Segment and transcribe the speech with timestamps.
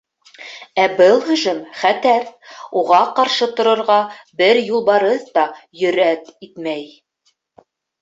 [0.83, 2.25] Ә был һөжүм— хәтәр,
[2.81, 4.01] уға ҡаршы торорға
[4.43, 5.47] бер юлбарыҫ та
[5.85, 6.87] йөрьәт итмәй.